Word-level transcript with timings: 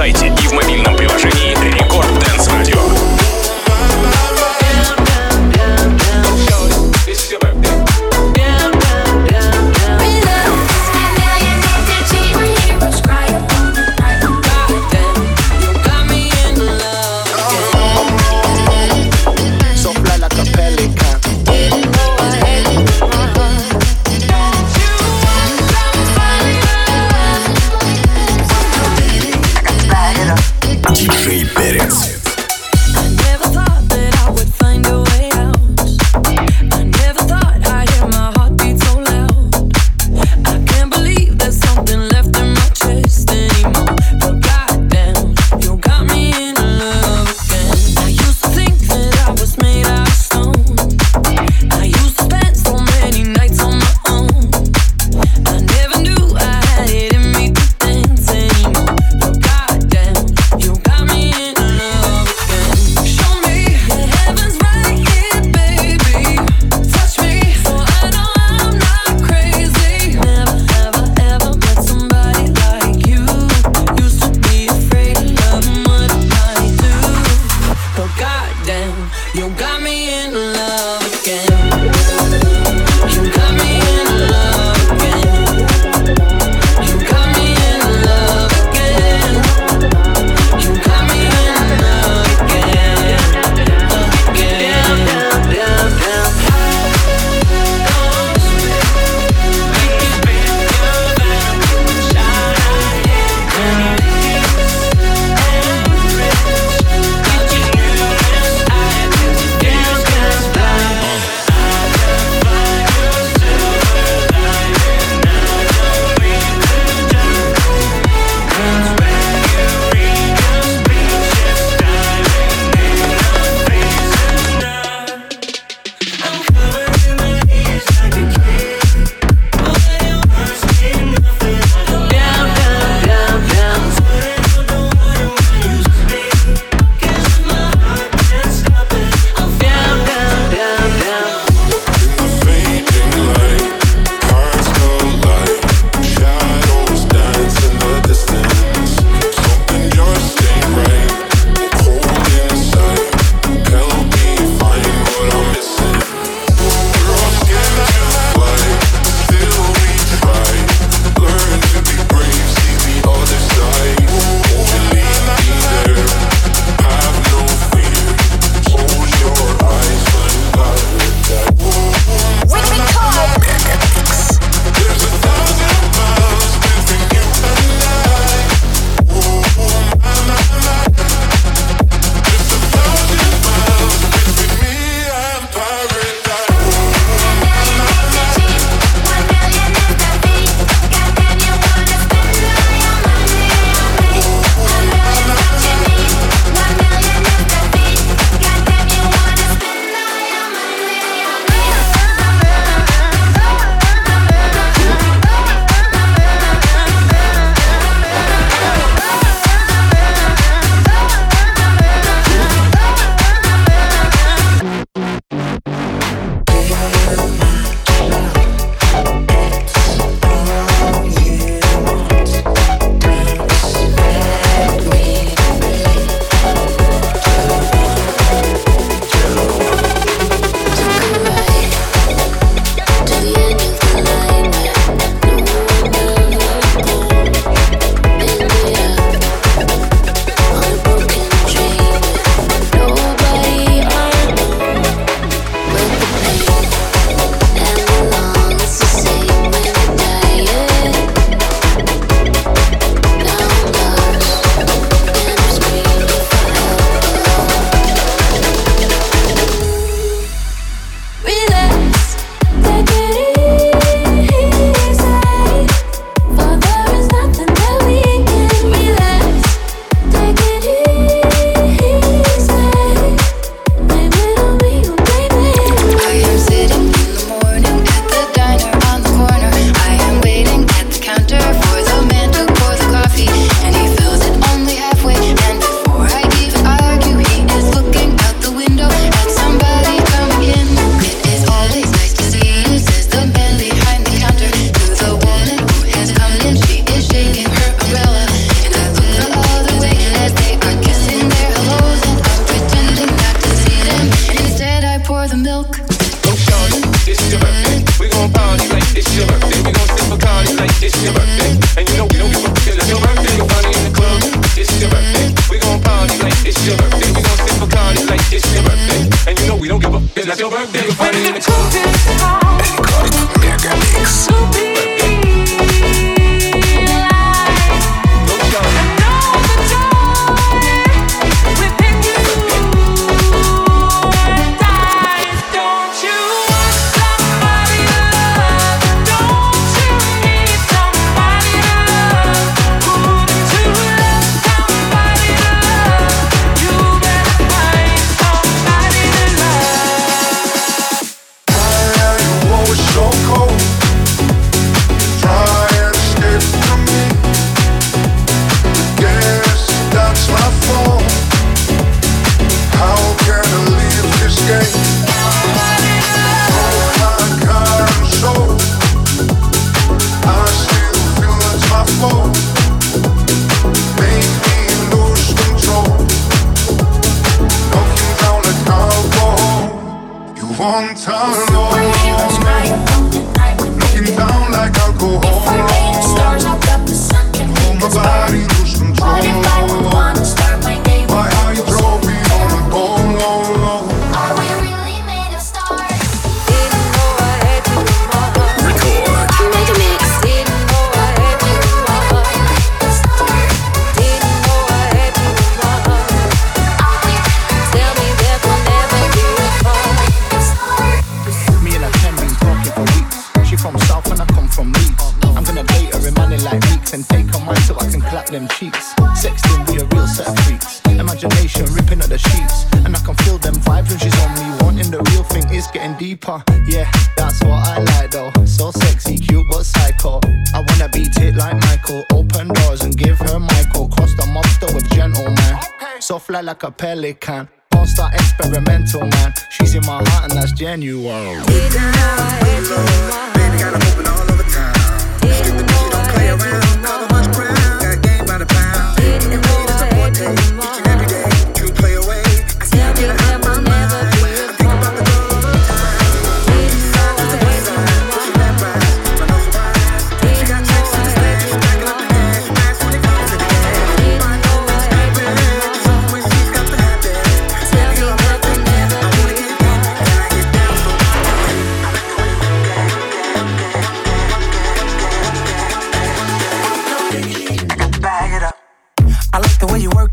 Love 0.00 0.59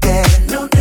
yeah, 0.04 0.26
yeah. 0.50 0.77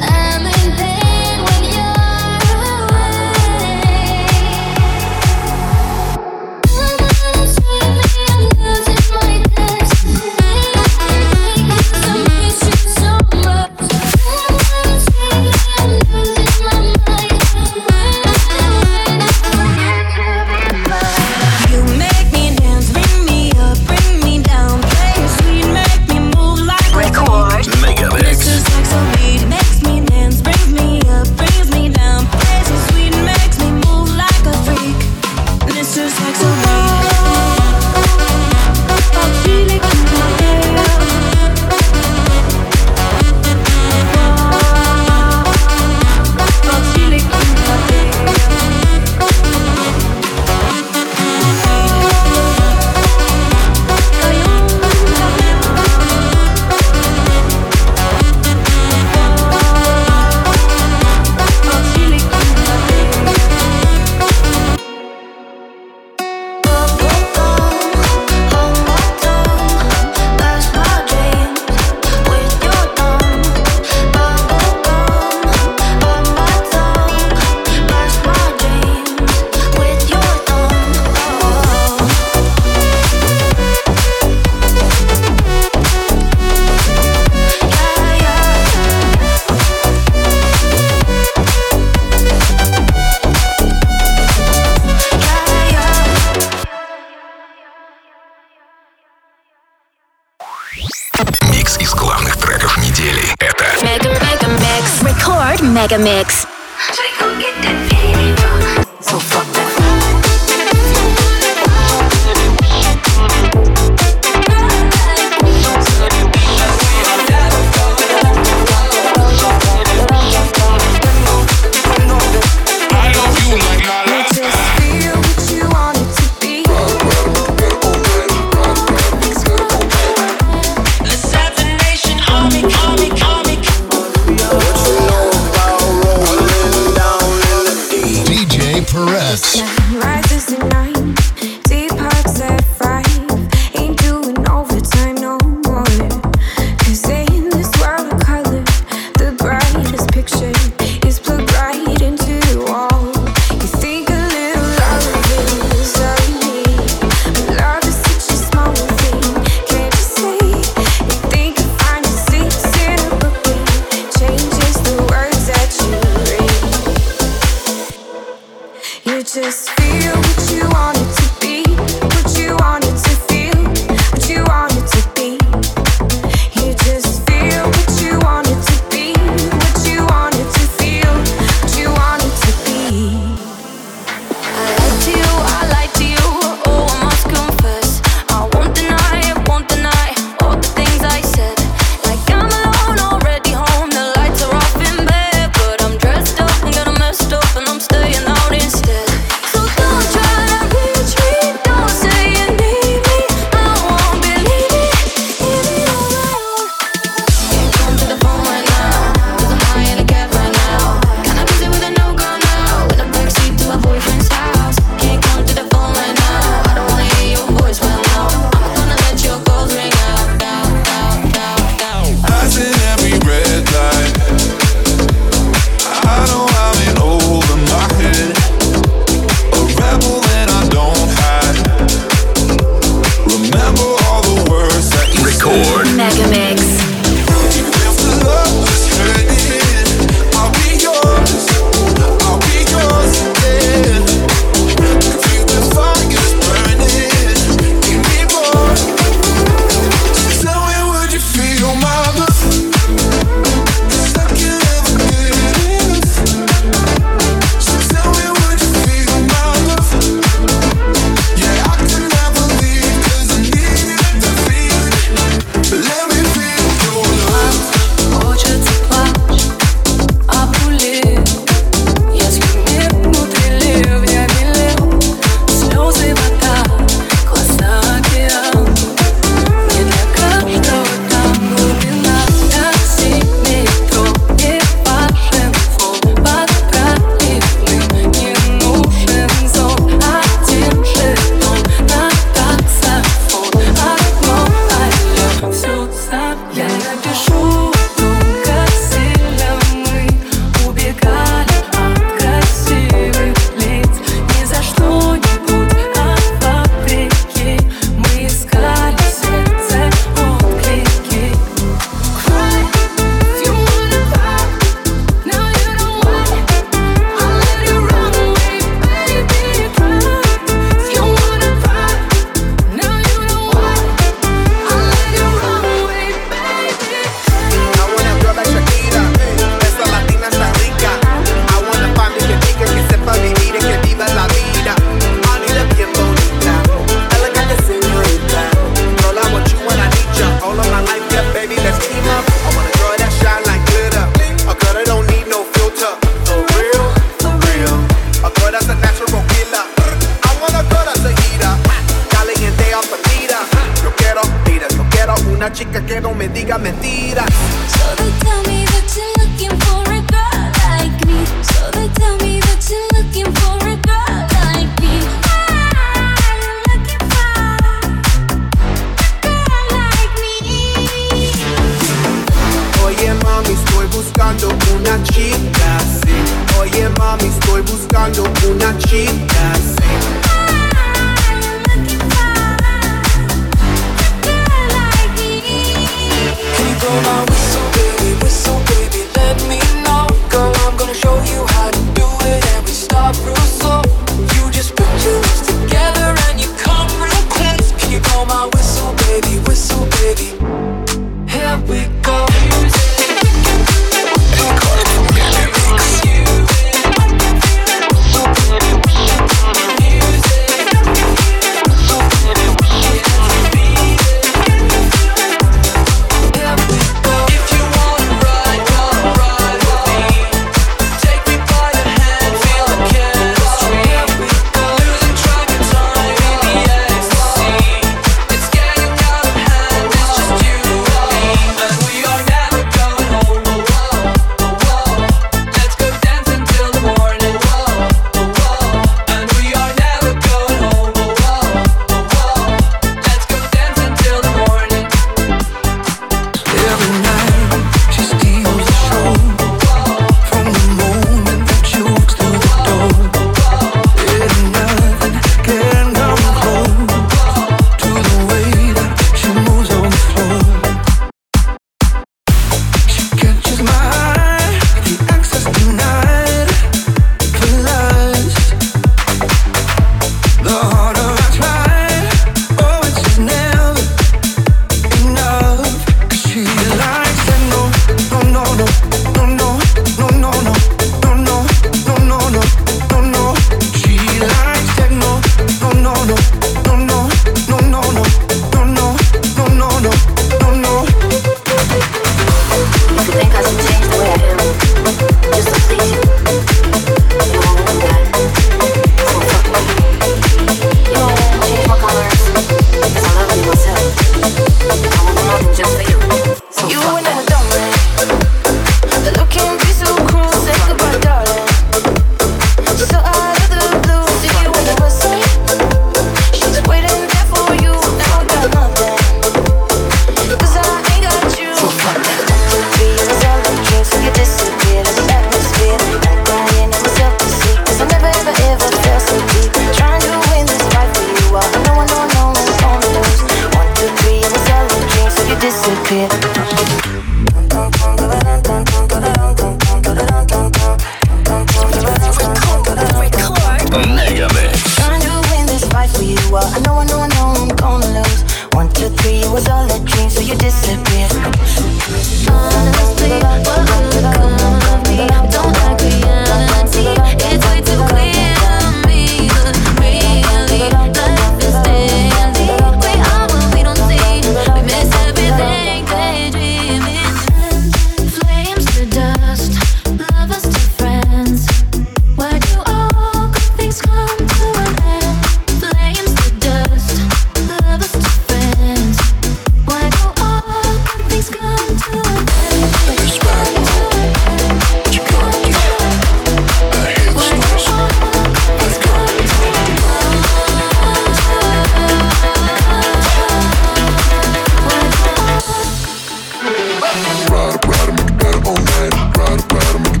Ride, 596.81 597.63
ride, 597.67 597.93
make 597.93 598.09
it 598.09 598.17
better 598.17 598.49
all 598.49 598.55
night. 598.57 599.15
Ride, 599.15 599.53
ride, 599.53 599.81
make 599.83 599.93
it 599.93 600.00